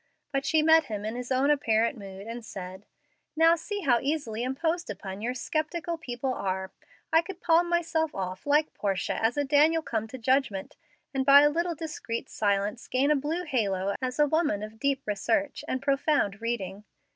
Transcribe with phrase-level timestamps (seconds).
[0.31, 2.87] But she met him in his own apparent mood, and said,
[3.35, 6.71] "Now see how easily imposed upon your sceptical people are!
[7.13, 10.75] I could palm myself off, like Portia, as a Daniel come to judgment,
[11.13, 15.03] and by a little discreet silence gain a blue halo as a woman of deep
[15.05, 16.83] research and profound reading.